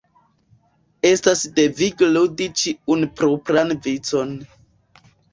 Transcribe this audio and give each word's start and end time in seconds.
Estas 1.09 1.41
devige 1.59 2.07
ludi 2.13 2.47
ĉiun 2.61 3.05
propran 3.19 3.75
vicon. 3.87 4.33